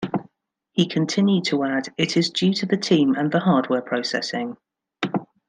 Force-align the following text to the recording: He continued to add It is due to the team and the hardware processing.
He 0.71 0.87
continued 0.87 1.43
to 1.43 1.63
add 1.63 1.93
It 1.95 2.17
is 2.17 2.31
due 2.31 2.55
to 2.55 2.65
the 2.65 2.75
team 2.75 3.13
and 3.13 3.31
the 3.31 3.41
hardware 3.41 3.83
processing. 3.83 4.57